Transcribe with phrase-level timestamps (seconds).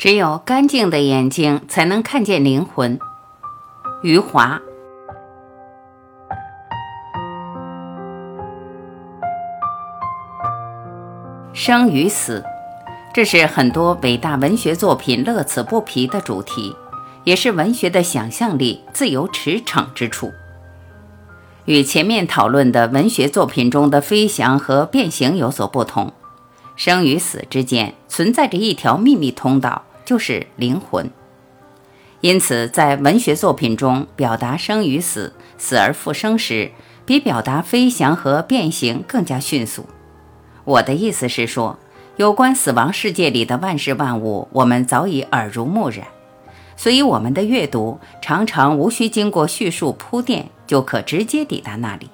[0.00, 2.98] 只有干净的眼睛才能看见灵魂。
[4.00, 4.58] 余华。
[11.52, 12.42] 生与死，
[13.12, 16.74] 这是很多伟大文学作品乐此不疲的主题，
[17.24, 20.32] 也是文学的想象力自由驰骋之处。
[21.66, 26.14] 与前面讨论的文学作品中的飞翔和变形有所不同，
[26.74, 29.82] 生与死之间存在着一条秘密通道。
[30.10, 31.08] 就是灵魂，
[32.20, 36.72] 因此在文学作品中表达生与死、死而复生时，
[37.06, 39.86] 比表达飞翔和变形更加迅速。
[40.64, 41.78] 我的意思是说，
[42.16, 46.08] 有关死亡世界里的万事万物，我们早已耳濡目染，
[46.76, 52.10] 所以我们的阅读常常无需经过叙述铺垫，就可直接抵达那里。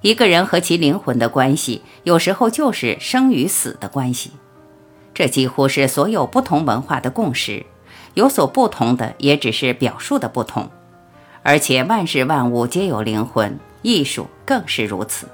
[0.00, 4.30] 一个人和其灵魂的关系，有时候就是生与死的关系。
[5.14, 7.66] 这几乎是所有不同文化的共识，
[8.14, 10.70] 有所不同的也只是表述的不同。
[11.42, 15.28] 而且万事万物皆有灵魂，艺术更是如此。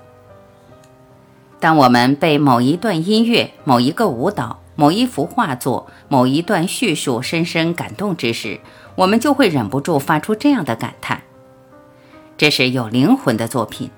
[1.61, 8.61] 当我们被某一段音乐、某一个舞蹈、某一幅画作、某一段叙述深深感动之时，
[8.95, 11.23] 我们就会忍不住发出这样的感叹：
[12.37, 13.91] 这是有灵魂的作品。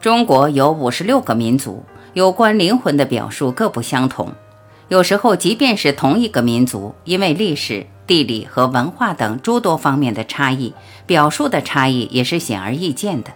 [0.00, 1.84] 中国有五十六个民族。
[2.14, 4.32] 有关灵魂的表述各不相同，
[4.88, 10.72] 有时候即便是同一个民族，因为历史、地理和文化等诸多方面的差异，
[11.06, 13.30] 表述的差异也是显而易见的。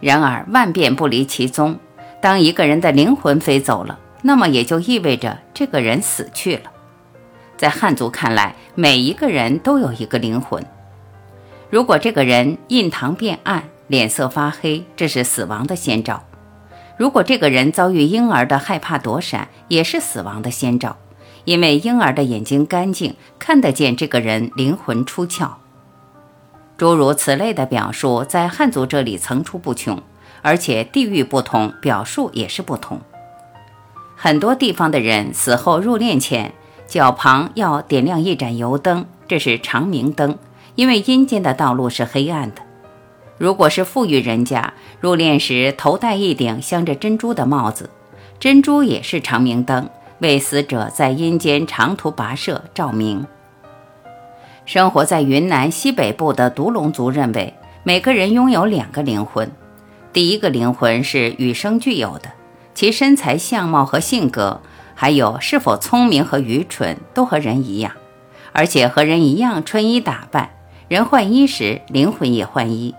[0.00, 1.78] 然而万变不离其宗，
[2.20, 6.64] 当一个人的灵魂飞走了，那么也就意味着这个人死去了。
[7.56, 10.64] 在汉族看来，每一个人都有一个灵魂。
[11.70, 16.22] 如果这个人印堂变暗、脸色发黑，这是死亡的先兆。
[17.02, 20.98] 如果这个人遭遇婴儿的害怕躲闪，也是死亡的先兆，
[21.44, 25.48] 因为婴儿的眼睛干净，看得见这个人灵魂出窍。
[26.76, 30.00] 诸如此类的表述，在汉族这里层出不穷，
[30.42, 33.00] 而且地域不同，表述也是不同。
[34.14, 36.52] 很多地方的人死后入殓前，
[36.86, 40.38] 脚旁要点亮一盏油灯，这是长明灯，
[40.76, 42.62] 因为阴间的道路是黑暗的。
[43.42, 47.90] 如果是富裕人家，入殓时头戴一顶镶着珍珠的帽子，
[48.38, 53.26] 珍珠也是长明灯，为死者在阴间长途跋涉照明。
[54.64, 57.52] 生活在云南西北部的独龙族认为，
[57.82, 59.50] 每个人拥有两个灵魂，
[60.12, 62.30] 第一个灵魂是与生俱有的，
[62.76, 64.60] 其身材、相貌和性格，
[64.94, 67.90] 还有是否聪明和愚蠢，都和人一样，
[68.52, 70.50] 而且和人一样穿衣打扮。
[70.86, 72.94] 人换衣时，灵魂也换衣。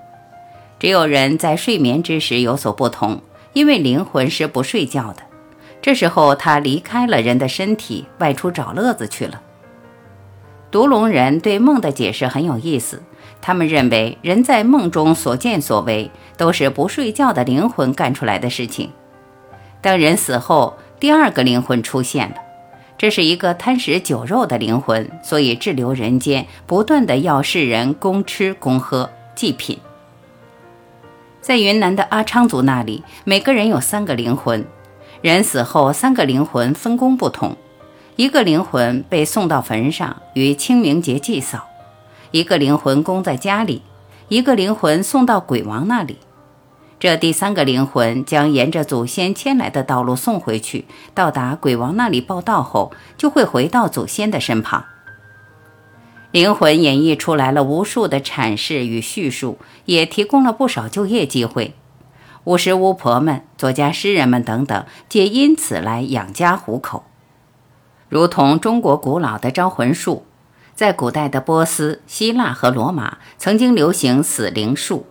[0.84, 3.22] 只有人在睡眠之时有所不同，
[3.54, 5.24] 因为灵魂是不睡觉的。
[5.82, 9.42] 这时候他离开了人的身体，外出找乐子去了。
[10.72, 13.02] 独龙人对梦的解释很有意思，
[13.40, 18.92] 他们认为人在梦中所见所为都是不睡觉的灵魂干出来的事情。
[19.80, 22.36] 当人死后，第二个灵魂出现了，
[22.98, 29.80] 这是一个贪食酒肉的灵魂，所以滞留人间，不断的要世人供吃供喝祭品。
[31.44, 34.66] 在云南的阿昌族那里，每个人有三个灵魂。
[35.22, 37.58] 人死后，三个灵魂分工不同：
[38.16, 41.60] 一个灵魂被送到坟上，于清明节祭扫；
[42.32, 43.82] 一个灵魂供在家里；
[44.30, 46.18] 一个灵魂送到鬼王那里。
[46.98, 54.86] 这第三个灵魂将沿着祖先迁来的道路送回去，到达鬼王那里报道后，就会回到祖先的身旁。
[56.34, 61.76] 灵魂演绎出来了无数的阐释与叙述，也提供了不少就业机会。
[62.46, 67.04] 巫师、巫婆们、作家、诗人们等等，皆因此来养家糊口。
[68.10, 70.26] 如同中国古老的招魂术，
[70.74, 75.06] 在古代的波斯、希腊和罗马曾经流行死灵术。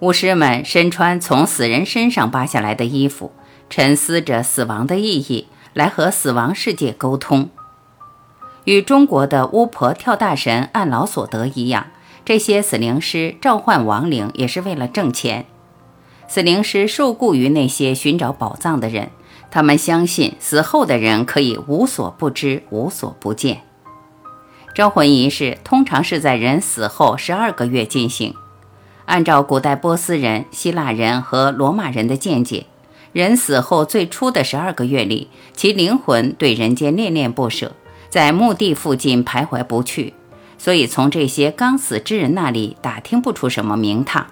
[0.00, 3.32] 巫师们身穿从死人身上扒下来的衣服，
[3.70, 7.48] 沉思着死亡的意义，来和死亡世界沟通。
[8.64, 11.86] 与中国的巫婆跳大神按劳所得一样，
[12.24, 15.46] 这些死灵师召唤亡灵也是为了挣钱。
[16.26, 19.10] 死灵师受雇于那些寻找宝藏的人，
[19.50, 23.60] 他们相信死后的人可以无所不知、无所不见。
[24.74, 28.34] 招魂仪式通常是在人死后十二个月进行。
[29.04, 32.66] 按照古代波斯人、希腊人和罗马人的见解，
[33.12, 37.72] 人死后最初的十二个月里，其灵魂对人间恋恋不舍。
[38.14, 40.14] 在墓地附近徘徊不去，
[40.56, 44.28] 所以从这些刚死之人那里打听不出什么名堂。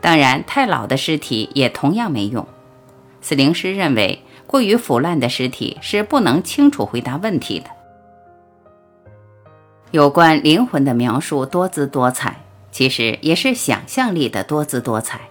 [0.00, 2.46] 当然，太老的尸体也同样没用。
[3.20, 7.66] 死灵师认为，过于腐烂的尸体是不能清楚回答问题的。
[9.90, 15.22] 有关灵魂的描述多姿多彩，其实也是想象力的多姿多彩。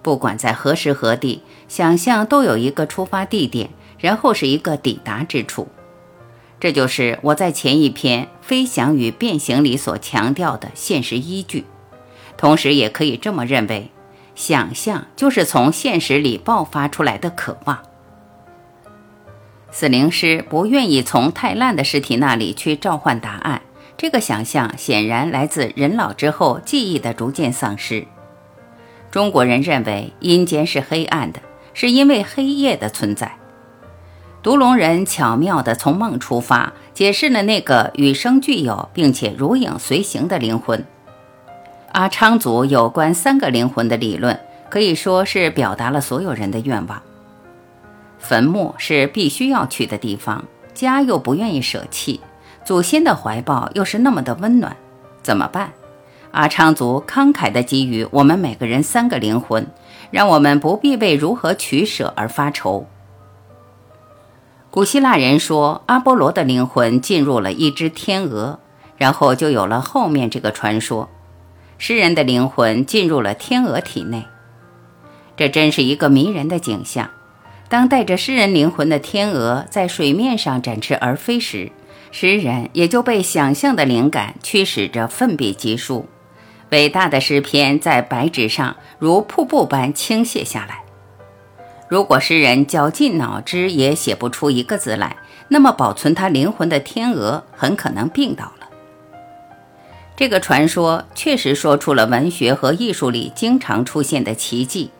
[0.00, 3.68] 不管在何时何地，想象都有一个出发地点，
[3.98, 5.68] 然后是一个抵达之处。
[6.60, 11.64] 这就是我在前一篇《飞翔与变形》里所强调的现实依据。
[12.36, 13.90] 同时，也可以这么认为，
[14.34, 17.78] 想象就是从现实里爆发出来的渴望。
[19.70, 23.62] 死灵师不愿意从太烂的尸体那里去召唤答案。
[23.96, 28.06] 这个想象显然来自人老之后记忆的逐渐丧失。
[29.10, 31.40] 中国人认为阴间是黑暗的，
[31.74, 33.36] 是因为黑夜的存在。
[34.40, 40.84] 独龙人巧妙地从梦出发，解释了那个与生俱有并且如影随形的灵魂。
[41.92, 44.38] 阿昌族有关三个灵魂的理论，
[44.68, 47.02] 可以说是表达了所有人的愿望。
[48.18, 52.20] 坟墓是必须要去的地方，家又不愿意舍弃。
[52.64, 54.76] 祖先的怀抱又是那么的温暖，
[55.22, 55.72] 怎么办？
[56.30, 59.66] 阿昌族慷慨地给予我们每个人三个灵魂，
[60.10, 62.86] 让我们不必为如何取舍而发愁。
[64.78, 68.60] 古希腊人说，阿波罗的灵魂进入了一只天鹅，
[68.96, 71.08] 然后就有了后面这个传说：
[71.78, 74.26] 诗人的灵魂进入了天鹅体内。
[75.36, 77.10] 这真是一个迷人的景象。
[77.68, 81.72] 当带着诗人灵魂的天鹅在水面上展翅而飞时，
[82.12, 86.06] 诗人也就被想象的灵感驱使着奋笔疾书，
[86.70, 90.84] 伟大的诗篇在白纸上如瀑布般倾泻下来。
[91.88, 95.16] 如果诗人绞尽脑汁也写不出一个字来，
[95.48, 98.68] 那么保存他灵魂的天鹅很可能病倒了。
[100.14, 104.90] 这个传说确实说出了文学和艺术里经常出现的奇迹：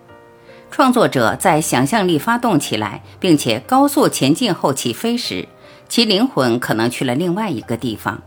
[0.70, 5.46] 创作者在想象力发动起来，并且高速前进后起飞时。
[5.88, 8.22] 其灵魂可能去了另外一个地方，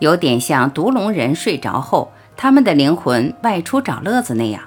[0.00, 4.62] 有点像独龙人睡着后，他们的灵魂外出找乐子那样。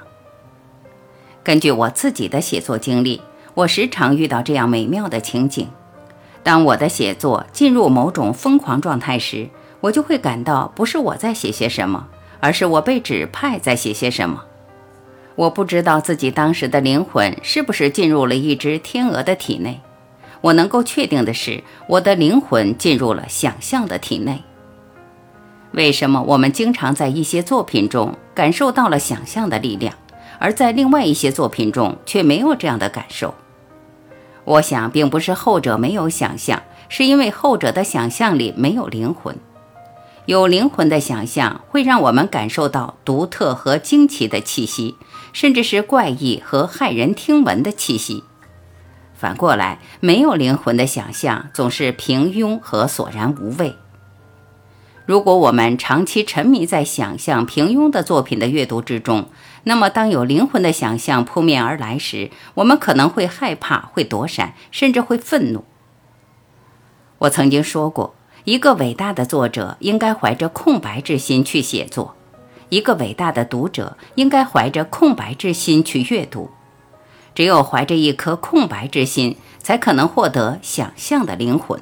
[1.44, 3.22] 根据我自己的写作经历，
[3.56, 5.68] 我时常遇到这样美妙的情景：
[6.44, 9.50] 当我的写作进入某种疯狂状态时，
[9.80, 12.08] 我就会感到不是我在写些什么，
[12.40, 14.44] 而是我被指派在写些什么。
[15.36, 19.82] 我不知道自己当时的灵魂是不是进入了一只天鹅的体内。
[20.42, 24.44] 我能够确定的是，我的灵魂进入了想象的体内。
[25.72, 29.96] 为什么我们经常在一些作品中感受到了想象的力量，
[30.42, 33.36] 而在另外一些作品中却没有这样的感受？
[34.44, 39.38] 我想，并不是后者没有想象，是因为后者的想象里没有灵魂。
[40.26, 44.96] 有灵魂的想象会让我们感受到独特和惊奇的气息，
[45.32, 48.24] 甚至是怪异和骇人听闻的气息。
[49.14, 53.76] 反过来，没有灵魂的想象总是平庸和索然无味。
[55.06, 59.28] 如果我们长期沉迷在想象平庸的作品的阅读之中，
[59.64, 65.66] 那么当有灵魂的想象扑面而来时，我们可能会害怕、会躲闪，甚至会愤怒。
[67.20, 68.16] 我曾经说过，
[68.46, 72.16] 一个伟大的作者应该怀着空白之心去写作，
[72.70, 76.50] 一个伟大的读者应该怀着空白之心去阅读。
[77.34, 81.80] 只有怀着一颗空白之心，才可能获得想象的灵魂。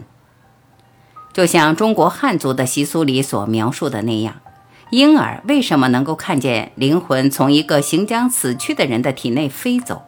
[1.31, 4.41] 就像中国汉族的习俗里所描述的那样，
[4.89, 10.01] 婴儿为什么能够看见灵魂从一个行将死去的人的体内飞走？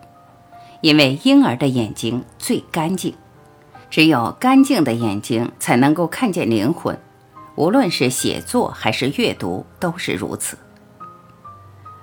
[0.81, 3.13] 因为婴儿的眼睛最干净，
[3.91, 6.97] 只有干净的眼睛才能够看见灵魂。
[7.55, 10.57] 无论是写作还是阅读，都是如此。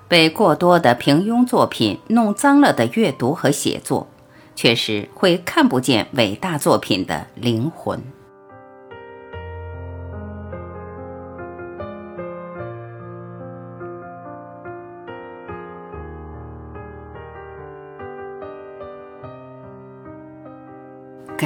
[0.07, 4.07] 被过多的平庸作品弄脏了的阅读和写作，
[4.55, 8.01] 确实会看不见伟大作品的灵魂。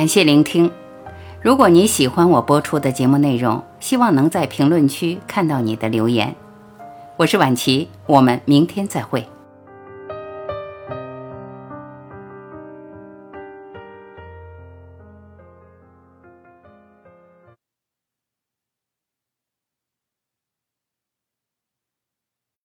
[0.02, 0.68] 感谢聆听。
[1.40, 6.34] 如果你喜欢我播出的节目内容，希望能在评论区看到你的留言。
[7.16, 9.24] 我是婉琪，我们明天再会。